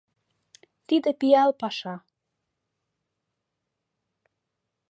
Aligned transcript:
Тиде 0.87 1.11
пиал 1.19 1.51
паша. 1.59 1.95